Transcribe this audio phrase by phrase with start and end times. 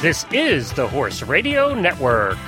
[0.00, 2.38] This is the Horse Radio Network.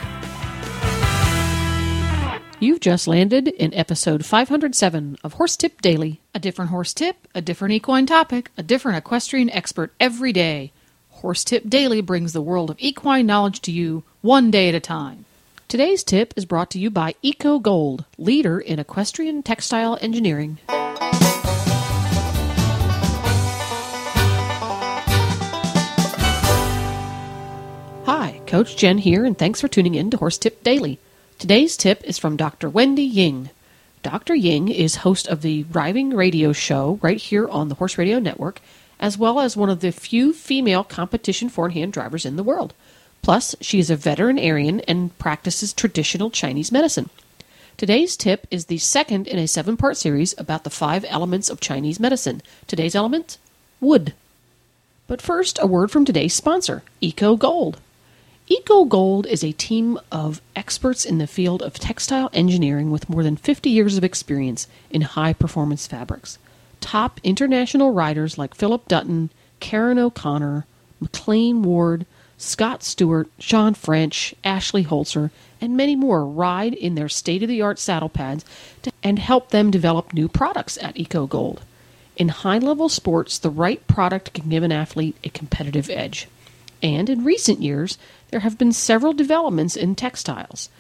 [2.61, 6.21] You've just landed in episode 507 of Horse Tip Daily.
[6.33, 10.71] A different horse tip, a different equine topic, a different equestrian expert every day.
[11.09, 14.81] Horse Tip Daily brings the world of equine knowledge to you one day at a
[14.81, 15.25] time.
[15.67, 20.59] Today's tip is brought to you by Eco Gold, leader in equestrian textile engineering.
[28.51, 30.99] Coach Jen here, and thanks for tuning in to Horse Tip Daily.
[31.39, 32.69] Today's tip is from Dr.
[32.69, 33.51] Wendy Ying.
[34.03, 34.35] Dr.
[34.35, 38.61] Ying is host of the Driving Radio Show right here on the Horse Radio Network,
[38.99, 42.75] as well as one of the few female competition four-in-hand drivers in the world.
[43.23, 47.09] Plus, she is a veterinarian and practices traditional Chinese medicine.
[47.77, 51.61] Today's tip is the second in a seven part series about the five elements of
[51.61, 52.43] Chinese medicine.
[52.67, 53.39] Today's element?
[53.81, 54.13] Wood.
[55.07, 57.79] But first, a word from today's sponsor, Eco Gold.
[58.53, 63.23] Eco Gold is a team of experts in the field of textile engineering with more
[63.23, 66.37] than 50 years of experience in high performance fabrics.
[66.81, 70.67] Top international riders like Philip Dutton, Karen O'Connor,
[71.01, 72.07] McLain Ward,
[72.39, 77.63] Scott Stewart, Sean French, Ashley Holzer, and many more ride in their state of the
[77.63, 78.45] art saddle pads
[78.83, 81.63] to, and help them develop new products at Eco Gold.
[82.17, 86.27] In high level sports, the right product can give an athlete a competitive edge.
[86.83, 87.99] And in recent years,
[88.31, 90.71] there have been several developments in textiles.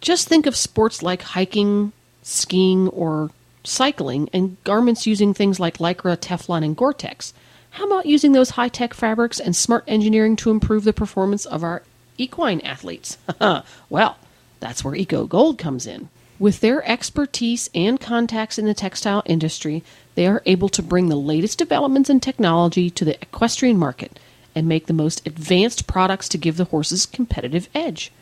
[0.00, 3.30] Just think of sports like hiking, skiing, or
[3.64, 7.32] cycling, and garments using things like Lycra, Teflon, and Gore Tex.
[7.70, 11.62] How about using those high tech fabrics and smart engineering to improve the performance of
[11.62, 11.82] our
[12.18, 13.18] equine athletes?
[13.90, 14.16] well,
[14.58, 16.08] that's where Eco Gold comes in.
[16.38, 21.16] With their expertise and contacts in the textile industry, they are able to bring the
[21.16, 24.18] latest developments in technology to the equestrian market
[24.54, 28.12] and make the most advanced products to give the horses competitive edge.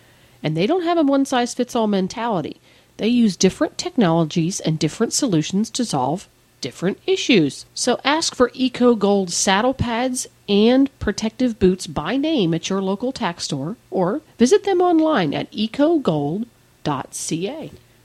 [0.43, 2.61] And they don't have a one size fits all mentality.
[2.99, 6.28] They use different technologies and different solutions to solve
[6.61, 7.65] different issues.
[7.75, 13.12] So ask for Eco Gold saddle pads and protective boots by name at your local
[13.12, 16.47] tack store or visit them online at ecogold.ca.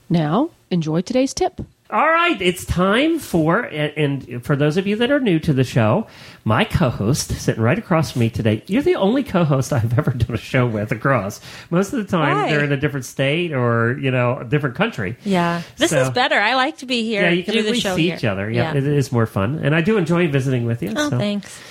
[0.09, 1.61] Now, enjoy today's tip.
[1.93, 5.63] All right, it's time for, and, for those of you that are new to the
[5.63, 6.07] show,
[6.43, 8.63] my co host sitting right across from me today.
[8.65, 11.39] You're the only co host I've ever done a show with across.
[11.69, 12.49] Most of the time, Why?
[12.49, 15.17] they're in a different state or, you know, a different country.
[15.23, 16.39] Yeah, this So- is better.
[16.39, 17.21] I like to be here.
[17.21, 18.15] Yeah, you can do at least see here.
[18.15, 18.49] each other.
[18.49, 19.59] Yeah, it is more fun.
[19.61, 20.93] And I do enjoy visiting with you.
[20.97, 21.19] Oh, so.
[21.19, 21.61] thanks.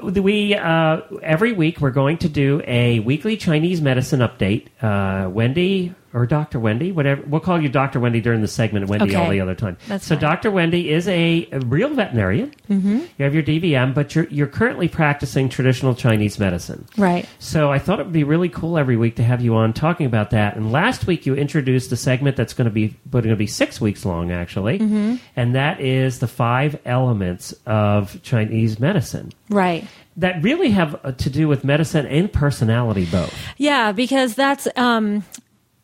[0.00, 4.68] We uh, every week we're going to do a weekly Chinese medicine update.
[4.80, 9.14] Uh, Wendy or Doctor Wendy, whatever we'll call you Doctor Wendy during the segment, Wendy
[9.14, 9.76] all the other time.
[9.88, 10.22] That's so fine.
[10.22, 12.54] Doctor Wendy is a, a real veterinarian.
[12.68, 12.98] Mm-hmm.
[13.18, 16.86] You have your DVM, but you're you're currently practicing traditional Chinese medicine.
[16.96, 17.26] Right.
[17.38, 20.06] So I thought it would be really cool every week to have you on talking
[20.06, 20.56] about that.
[20.56, 23.80] And last week you introduced a segment that's going to be going to be six
[23.80, 25.16] weeks long, actually, Mm-hmm.
[25.36, 29.86] and that is the five elements of Chinese medicine Right.
[30.16, 33.34] that really have uh, to do with medicine and personality both.
[33.58, 35.24] Yeah, because that's um,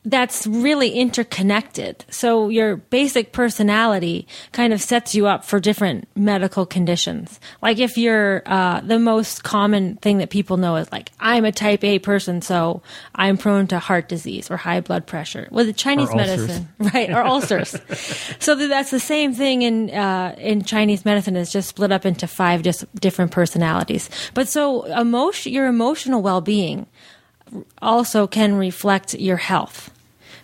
[0.05, 2.05] that's really interconnected.
[2.09, 7.41] So your basic personality kind of sets you up for different medical conditions.
[7.63, 11.53] Like if you're uh, the most common thing that people know is like I'm a
[11.53, 12.81] type A person, so
[13.15, 15.49] I'm prone to heart disease or high blood pressure.
[15.51, 17.77] With the Chinese medicine, right, or ulcers.
[18.39, 21.37] so that's the same thing in uh, in Chinese medicine.
[21.37, 24.09] is just split up into five just different personalities.
[24.33, 26.87] But so emotion, your emotional well being
[27.81, 29.91] also can reflect your health.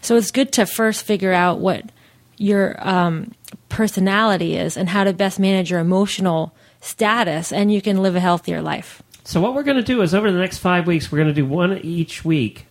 [0.00, 1.90] So it's good to first figure out what
[2.36, 3.32] your um,
[3.68, 8.20] personality is and how to best manage your emotional status, and you can live a
[8.20, 9.02] healthier life.
[9.24, 11.34] So what we're going to do is over the next five weeks, we're going to
[11.34, 12.66] do one each week.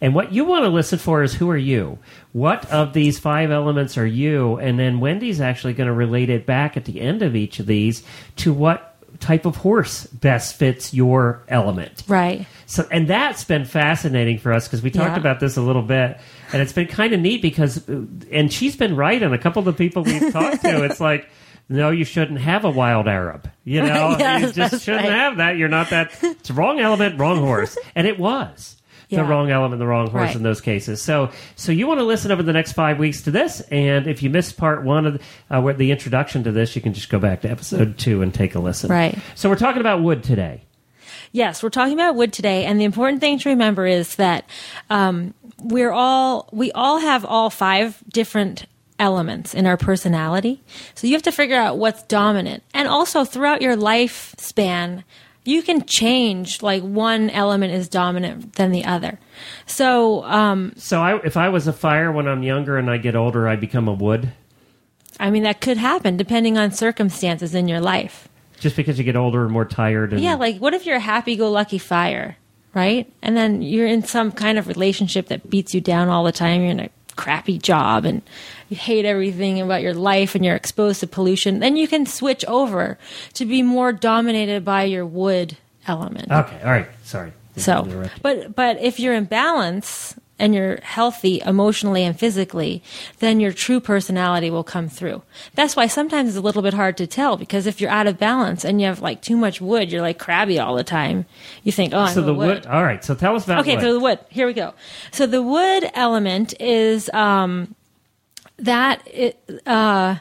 [0.00, 1.98] And what you want to listen for is who are you?
[2.32, 4.56] What of these five elements are you?
[4.56, 7.66] And then Wendy's actually going to relate it back at the end of each of
[7.66, 8.02] these
[8.36, 12.02] to what type of horse best fits your element.
[12.08, 12.46] Right.
[12.66, 15.20] So, and that's been fascinating for us because we talked Yeah.
[15.20, 16.18] about this a little bit,
[16.52, 18.02] and it's been kind of neat because, uh,
[18.32, 20.84] and she's been right on a couple of the people we've talked to.
[20.84, 21.28] It's like,
[21.68, 23.50] no, you shouldn't have a wild Arab.
[23.64, 25.12] You know, Yes, you just shouldn't right.
[25.12, 25.56] have that.
[25.56, 26.12] You're not that.
[26.22, 28.76] It's wrong element, wrong horse, and it was.
[29.08, 30.36] The wrong element, the wrong horse Right.
[30.36, 31.00] in those cases.
[31.00, 34.22] So, so you want to listen over the next five weeks to this, and if
[34.22, 35.20] you missed part one of the,
[35.56, 38.34] uh, where the introduction to this, you can just go back to episode two and
[38.34, 38.90] take a listen.
[38.90, 39.16] Right.
[39.36, 40.62] So we're talking about wood today.
[41.32, 44.44] Yes, we're talking about wood today, and the important thing to remember is that
[44.90, 48.66] um, we're all we all have all five different
[48.98, 50.62] elements in our personality.
[50.94, 55.04] So you have to figure out what's dominant, and also throughout your lifespan,
[55.46, 59.18] you can change like one element is dominant than the other.
[59.66, 63.14] So, um, So I, if I was a fire when I'm younger and I get
[63.16, 64.32] older, I become a wood.
[65.18, 68.28] I mean, that could happen depending on circumstances in your life.
[68.58, 70.12] Just because you get older and more tired.
[70.12, 72.36] And, Yeah, like what if you're a happy go lucky fire,
[72.74, 73.10] right?
[73.22, 76.62] And then you're in some kind of relationship that beats you down all the time.
[76.62, 78.22] You're in a crappy job and
[78.68, 81.58] you hate everything about your life and you're exposed to pollution.
[81.58, 82.98] Then you can switch over
[83.34, 86.30] to be more dominated by your wood element.
[86.30, 86.60] Okay.
[86.62, 86.88] All right.
[87.04, 87.32] Sorry.
[87.56, 92.82] So, but but if you're in balance and you're healthy emotionally and physically,
[93.20, 95.22] then your true personality will come through.
[95.54, 98.18] That's why sometimes it's a little bit hard to tell because if you're out of
[98.18, 101.24] balance and you have like too much wood, you're like crabby all the time.
[101.62, 102.48] You think, oh, I'm so the wood.
[102.48, 102.66] wood.
[102.66, 103.02] All right.
[103.02, 103.82] So tell us about Okay, wood.
[103.82, 104.18] so the wood.
[104.28, 104.74] Here we go.
[105.10, 107.74] So the wood element is um,
[108.58, 110.16] that it, uh,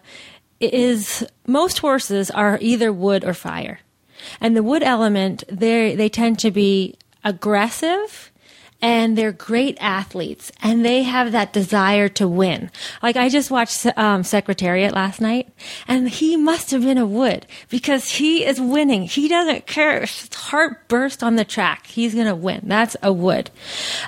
[0.61, 3.79] is most horses are either wood or fire,
[4.39, 8.31] and the wood element they they tend to be aggressive.
[8.81, 12.69] And they're great athletes, and they have that desire to win.
[13.01, 15.49] Like I just watched um, Secretariat last night,
[15.87, 19.03] and he must have been a wood because he is winning.
[19.03, 22.61] He doesn't care his heart burst on the track; he's going to win.
[22.65, 23.49] That's a wood,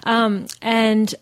[0.03, 1.15] um, and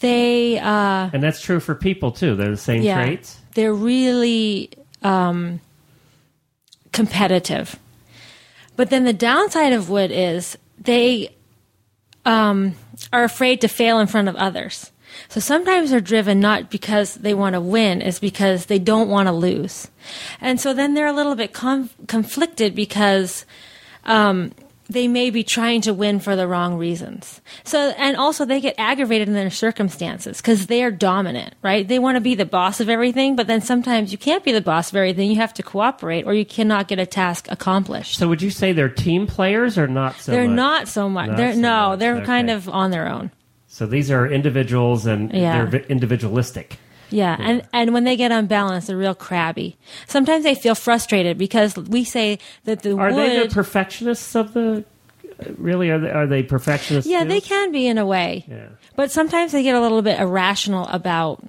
[0.00, 2.36] they uh, and that's true for people too.
[2.36, 3.38] They're the same traits.
[3.54, 4.70] they're really
[5.02, 5.60] um,
[6.92, 7.78] competitive.
[8.76, 11.34] But then the downside of wood is they
[12.24, 12.74] um,
[13.12, 14.90] are afraid to fail in front of others.
[15.28, 19.28] So sometimes they're driven not because they want to win, it's because they don't want
[19.28, 19.88] to lose.
[20.40, 23.46] And so then they're a little bit conf- conflicted because
[24.04, 24.52] um,
[24.88, 27.40] they may be trying to win for the wrong reasons.
[27.64, 31.86] So, and also they get aggravated in their circumstances because they are dominant, right?
[31.88, 34.60] They want to be the boss of everything, but then sometimes you can't be the
[34.60, 35.30] boss of everything.
[35.30, 38.16] You have to cooperate or you cannot get a task accomplished.
[38.18, 40.56] So would you say they're team players or not so they're much?
[40.56, 41.28] not so much.
[41.28, 43.30] Not they're so no, much, they're kind of on their own.
[43.66, 45.64] So these are individuals and Yeah.
[45.64, 46.78] they're individualistic.
[47.14, 49.76] Yeah, and and when they get unbalanced, they're real crabby.
[50.08, 53.16] Sometimes they feel frustrated because we say that the Are wood.
[53.16, 54.84] they the perfectionists of the?
[55.56, 57.08] Really, are they, are they perfectionists?
[57.08, 57.28] yeah, too?
[57.28, 58.44] they can be in a way.
[58.48, 58.68] Yeah.
[58.96, 61.44] But sometimes they get a little bit irrational about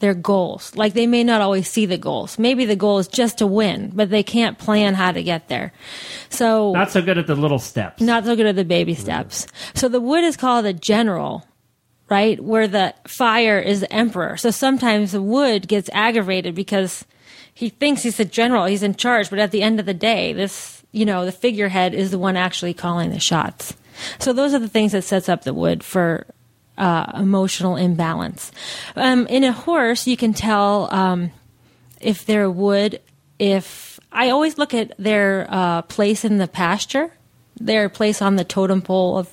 [0.00, 0.74] their goals.
[0.76, 2.38] Like they may not always see the goals.
[2.38, 5.72] Maybe the goal is just to win, but they can't plan how to get there.
[6.28, 8.02] So Not so good at the little steps.
[8.02, 8.98] not so good at the baby mm.
[8.98, 9.46] steps.
[9.74, 11.46] So the wood is called a general,
[12.08, 12.40] right?
[12.42, 14.36] Where the fire is the emperor.
[14.36, 17.04] So sometimes the wood gets aggravated because
[17.52, 20.32] he thinks he's the general, he's in charge, but at the end of the day,
[20.32, 23.74] this, you know, the figurehead is the one actually calling the shots.
[24.18, 26.26] So those are the things that sets up the wood for
[26.78, 28.52] uh, emotional imbalance.
[28.94, 31.30] Um, in a horse, you can tell um,
[32.00, 33.00] if they're wood.
[33.38, 37.10] If I always look at their uh, place in the pasture,
[37.58, 39.28] their place on the totem pole of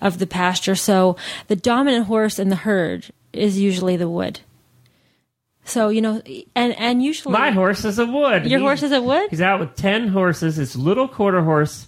[0.00, 0.74] of the pasture.
[0.74, 1.16] So
[1.48, 4.40] the dominant horse in the herd is usually the wood.
[5.64, 6.22] So you know,
[6.54, 8.42] and and usually My horse is a wood.
[8.46, 9.28] Your He's- horse is a wood?
[9.30, 10.58] He's out with ten horses.
[10.58, 11.86] It's little quarter horse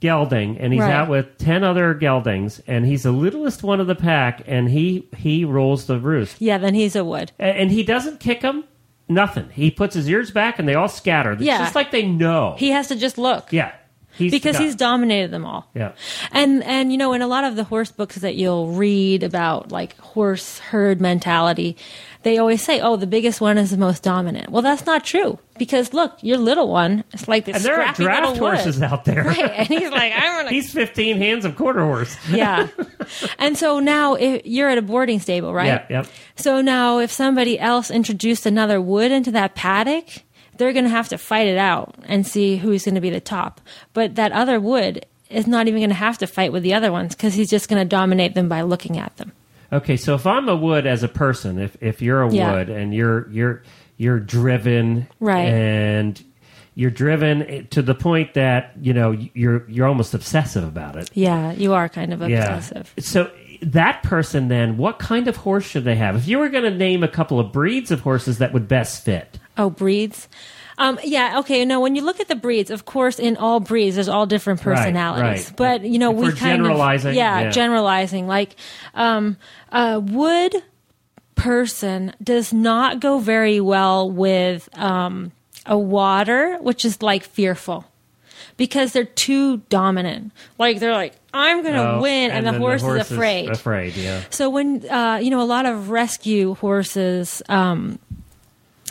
[0.00, 0.92] gelding, and he's Right.
[0.92, 5.08] out with ten other geldings, and he's the littlest one of the pack, and he
[5.16, 7.32] he rolls the roost, yeah, then he's a wood.
[7.40, 8.62] A- and he doesn't kick them.
[9.08, 9.48] Nothing.
[9.52, 11.32] He puts his ears back, and they all scatter.
[11.32, 11.58] It's Yeah.
[11.58, 12.54] just like they know.
[12.58, 13.52] He has to just look.
[13.52, 13.72] yeah,
[14.18, 15.68] he's because he's dominated them all.
[15.74, 15.92] yeah.
[16.32, 19.72] And and you know, in a lot of the horse books that you'll read about
[19.72, 21.76] like horse herd mentality,
[22.24, 25.38] they always say, "Oh, the biggest one is the most dominant." Well, that's not true
[25.58, 28.56] because look, your little one is like this And there are draft little wood.
[28.58, 29.22] horses out there.
[29.24, 32.16] Right, and he's like, "I'm gonna." He's fifteen hands of quarter horse.
[32.30, 32.68] yeah,
[33.38, 35.66] and so now if you're at a boarding stable, right?
[35.66, 36.06] Yeah, yep.
[36.36, 40.04] So now, if somebody else introduced another wood into that paddock,
[40.58, 43.20] they're going to have to fight it out and see who's going to be the
[43.20, 43.60] top.
[43.94, 46.90] But that other wood is not even going to have to fight with the other
[46.92, 49.32] ones because he's just going to dominate them by looking at them.
[49.72, 52.52] Okay, so if I'm a wood as a person, if if you're a Yeah.
[52.52, 53.62] wood and you're you're
[53.98, 55.48] you're driven, Right.
[55.48, 56.22] and
[56.74, 61.10] you're driven to the point that you know you're you're almost obsessive about it.
[61.12, 62.72] Yeah, you are kind of obsessive.
[62.74, 62.80] Yeah.
[62.80, 62.94] obsessive.
[63.04, 66.16] So that person then, what kind of horse should they have?
[66.16, 69.04] If you were going to name a couple of breeds of horses that would best
[69.04, 70.28] fit, Oh, breeds.
[70.78, 71.64] Um, yeah, okay.
[71.64, 74.60] No, when you look at the breeds, of course, in all breeds, there's all different
[74.62, 75.22] personalities.
[75.22, 75.38] right.
[75.48, 75.52] right.
[75.56, 77.50] But you know, If we we're kind generalizing, of yeah, yeah.
[77.50, 78.28] generalizing.
[78.28, 78.54] Like,
[78.94, 79.36] um,
[79.72, 80.54] a wood
[81.34, 85.32] person does not go very well with um,
[85.66, 87.84] a water, which is like fearful.
[88.56, 90.32] Because they're too dominant.
[90.58, 93.50] Like they're like, I'm gonna Oh, win, and, the, then horse is afraid.
[93.50, 94.22] Afraid, yeah.
[94.30, 98.00] So when uh, you know a lot of rescue horses, um,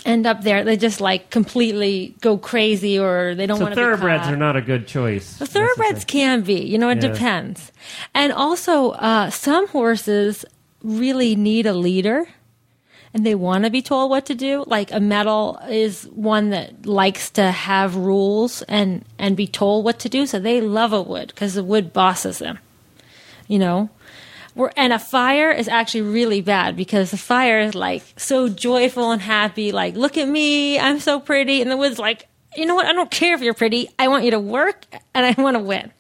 [0.06, 0.64] end up there.
[0.64, 3.82] They just like completely go crazy, or they don't So want to.
[3.82, 5.38] thoroughbreds are not a good choice.
[5.38, 7.10] The thoroughbreds can be, you know, it Yeah.
[7.12, 7.72] depends.
[8.14, 10.46] And also, uh, some horses
[10.84, 12.28] really need a leader
[13.14, 14.64] and they want to be told what to do.
[14.68, 20.00] Like a metal is one that likes to have rules and, and be told what
[20.00, 20.26] to do.
[20.26, 22.60] So they love a wood because the wood bosses them,
[23.48, 23.90] you know.
[24.58, 29.12] We're, and a fire is actually really bad because the fire is like so joyful
[29.12, 29.72] and happy.
[29.72, 31.62] Like, look at me, I'm so pretty.
[31.62, 32.88] And the wood's like, you know what?
[32.88, 33.90] I don't care if you're pretty.
[34.00, 35.92] I want you to work and I want to win.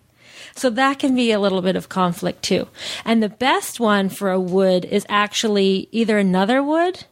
[0.56, 2.68] So that can be a little bit of conflict too.
[3.06, 7.06] And the best one for a wood is actually either another wood,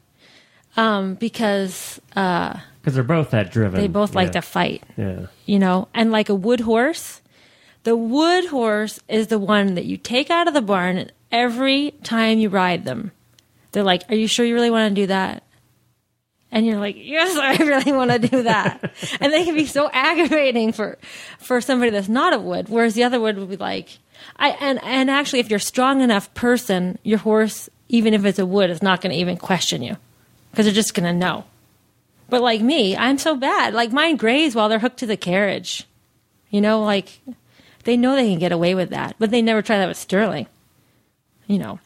[0.77, 3.79] um, because uh, Because they're both that driven.
[3.79, 5.27] they both like to fight, Yeah.
[5.45, 7.21] you know, and like a wood horse.
[7.85, 11.91] The wood horse is the one that you take out of the barn and every
[12.01, 13.11] time you ride them.
[13.71, 15.43] They're like, Are you sure you really want to do that?
[16.51, 18.91] And you're like, Yes, I really want to do that.
[19.21, 20.97] and they can be so aggravating for
[21.37, 23.99] for somebody that's not a wood, whereas the other wood would be like
[24.35, 28.39] I and and actually if you're a strong enough person, your horse, even if it's
[28.39, 29.95] a wood, is not gonna even question you.
[30.49, 31.43] Because they're just gonna know.
[32.29, 33.75] But like me, I'm so bad.
[33.75, 35.83] Like mine graze while they're hooked to the carriage.
[36.49, 37.19] You know, like
[37.85, 40.47] they know they can get away with that, but they never try that with Sterling.
[41.47, 41.79] You know,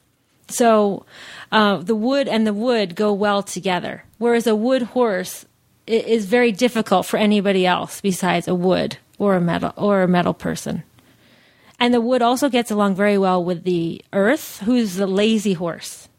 [0.47, 1.05] so
[1.51, 4.03] uh, the wood and the wood go well together.
[4.17, 5.45] Whereas a wood horse
[5.85, 10.33] is very difficult for anybody else besides a wood or a metal or a metal
[10.33, 10.83] person.
[11.79, 16.09] And the wood also gets along very well with the earth, who's the lazy horse.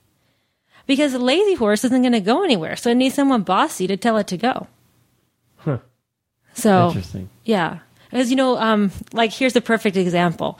[0.86, 3.96] Because the lazy horse isn't going to go anywhere, so it needs someone bossy to
[3.96, 4.66] tell it to go.
[5.58, 5.78] Huh.
[6.54, 7.28] So Interesting.
[7.44, 10.58] yeah, because you know, um, like here's a perfect example.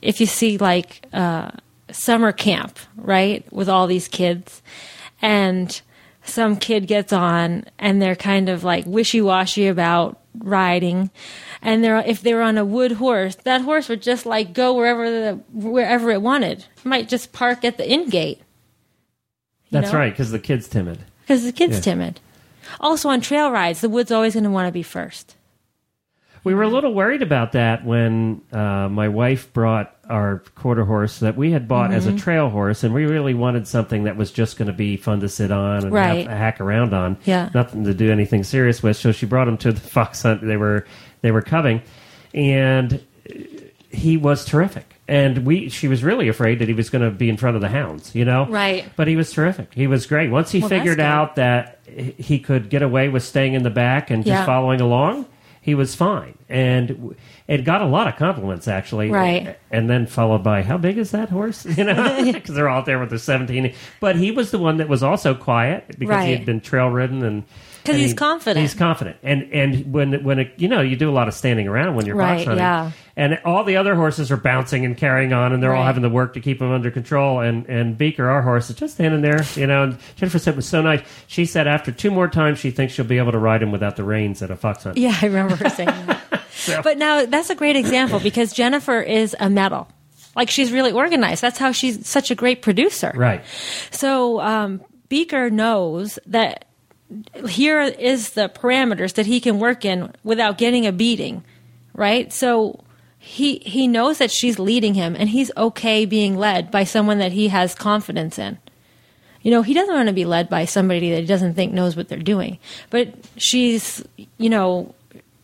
[0.00, 1.50] If you see like uh,
[1.90, 4.62] summer camp, right, with all these kids,
[5.20, 5.80] and
[6.24, 11.10] some kid gets on and they're kind of like wishy washy about riding,
[11.60, 14.74] and they're if they were on a wood horse, that horse would just like go
[14.74, 16.64] wherever the wherever it wanted.
[16.78, 18.40] It might just park at the in gate
[19.70, 19.98] That's know?
[19.98, 20.98] right, because the kid's timid.
[21.22, 21.80] because the kid's Yeah.
[21.82, 22.20] timid.
[22.80, 25.34] Also on trail rides, the wood's always going to want to be first.
[26.44, 31.20] We were a little worried about that when uh, my wife brought our quarter horse
[31.20, 31.96] that we had bought Mm-hmm.
[31.98, 34.96] as a trail horse, and we really wanted something that was just going to be
[34.96, 36.26] fun to sit on and Right.
[36.26, 37.16] hack around on.
[37.24, 37.50] Yeah.
[37.54, 38.96] nothing to do anything serious with.
[38.96, 40.44] So she brought him to the fox hunt.
[40.44, 40.84] They were
[41.20, 41.82] they were cubbing,
[42.34, 43.00] and
[43.90, 44.86] he was terrific.
[45.08, 47.60] And we, she was really afraid that he was going to be in front of
[47.62, 48.46] the hounds, you know.
[48.46, 48.84] Right.
[48.96, 49.74] But he was terrific.
[49.74, 50.30] He was great.
[50.30, 54.10] Once he Well, figured out that he could get away with staying in the back
[54.10, 54.46] and just Yeah.
[54.46, 55.26] following along,
[55.62, 56.36] he was fine.
[56.48, 57.16] And
[57.46, 59.10] it got a lot of compliments actually.
[59.10, 59.56] Right.
[59.70, 61.64] And then followed by, how big is that horse?
[61.76, 63.72] You know, because they're all out there with their 17.
[64.00, 67.22] But he was the one that was also quiet because he had been trail ridden
[67.24, 67.44] and.
[67.84, 68.60] 'Cause he's he- confident.
[68.62, 71.66] He's confident, and and when when it, you know you do a lot of standing
[71.68, 72.90] around when you're Right, fox hunting, yeah.
[73.16, 76.08] and all the other horses are bouncing and carrying on, and they're all having to
[76.08, 77.40] work to keep them under control.
[77.40, 79.82] And and Beaker, our horse, is just standing there, you know.
[79.84, 81.00] And Jennifer said it was so nice.
[81.26, 83.96] She said after two more times, she thinks she'll be able to ride him without
[83.96, 84.96] the reins at a fox hunt.
[84.98, 86.20] Yeah, I remember her saying that.
[86.84, 89.88] But now that's a great example because Jennifer is a metal.
[90.36, 91.42] Like she's really organized.
[91.42, 93.10] That's how she's such a great producer.
[93.16, 93.42] Right.
[93.90, 96.66] So um, Beaker knows that
[97.48, 101.44] here is the parameters that he can work in without getting a beating,
[101.94, 102.32] right?
[102.32, 102.82] So
[103.18, 107.32] he he knows that she's leading him, and he's okay being led by someone that
[107.32, 108.58] he has confidence in.
[109.42, 111.96] You know, he doesn't want to be led by somebody that he doesn't think knows
[111.96, 112.58] what they're doing.
[112.90, 114.04] But she's,
[114.38, 114.94] you know,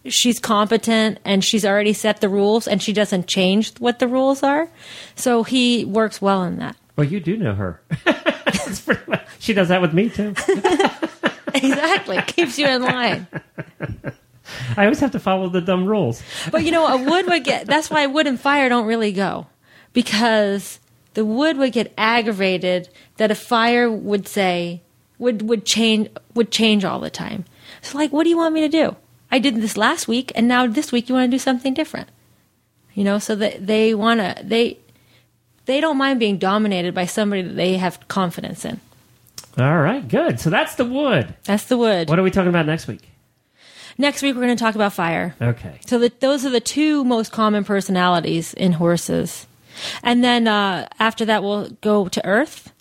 [0.05, 4.45] she's competent and she's already set the rules and she doesn't change what the rules
[4.45, 4.69] are.
[5.17, 6.77] So he works well in that.
[6.95, 7.83] Well, you do know her.
[9.39, 10.35] She does that with me too.
[11.65, 12.21] Exactly.
[12.23, 13.27] Keeps you in line.
[14.77, 16.23] I always have to follow the dumb rules.
[16.51, 19.47] But you know, a wood would get that's why wood and fire don't really go.
[19.93, 20.81] Because
[21.15, 24.83] the wood would get aggravated that a fire would say
[25.19, 27.45] would would change would change all the time.
[27.83, 28.97] So like what do you want me to do?
[29.31, 32.09] I did this last week and now this week you want to do something different.
[32.95, 34.79] You know, so that they want to they
[35.67, 38.81] they don't mind being dominated by somebody that they have confidence in.
[39.59, 40.39] All right, good.
[40.39, 41.35] So that's the wood.
[41.45, 42.09] That's the wood.
[42.09, 43.09] What are we talking about next week?
[43.99, 45.35] Next week we're going to talk about fire.
[45.43, 45.81] Okay.
[45.87, 49.49] So the, those are the two most common personalities in horses.
[50.05, 52.73] And then uh, after that, we'll go to earth.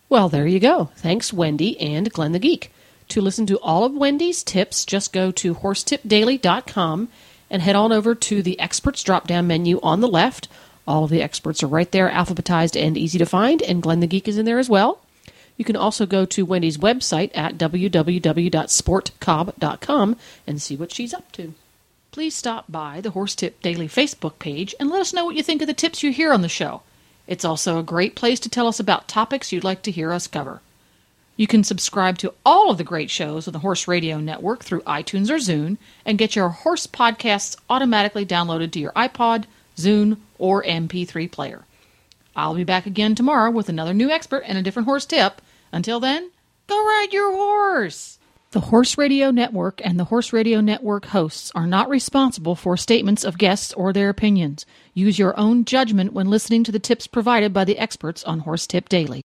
[0.10, 0.90] Well, there you go.
[0.96, 2.72] Thanks, Wendy and Glenn the Geek.
[3.10, 7.10] To listen to all of Wendy's tips, just go to horsetipdaily.com
[7.50, 10.48] and head on over to the experts drop down menu on the left.
[10.88, 14.08] All of the experts are right there, alphabetized and easy to find, and Glenn the
[14.08, 15.02] Geek is in there as well.
[15.58, 20.16] You can also go to Wendy's website at www.sportcobb.com
[20.46, 21.54] and see what she's up to.
[22.12, 25.44] Please stop by the Horse Tip Daily Facebook page and let us know what you
[25.44, 26.82] think of the tips you hear on the show.
[27.28, 30.28] It's also a great place to tell us about topics you'd like to hear us
[30.28, 30.62] cover.
[31.36, 34.82] You can subscribe to all of the great shows on the Horse Radio Network through
[34.82, 39.44] iTunes or Zune and get your horse podcasts automatically downloaded to your iPod,
[39.78, 41.66] Zune, or MP3 player.
[42.36, 45.42] I'll be back again tomorrow with another new expert and a different horse tip.
[45.72, 46.30] Until then,
[46.68, 48.20] go ride your horse!
[48.52, 53.26] The Horse Radio Network and the Horse Radio Network hosts are not responsible for statements
[53.26, 54.66] of guests or their opinions.
[54.94, 58.66] Use your own judgment when listening to the tips provided by the experts on Horse
[58.66, 59.22] Tip Daily.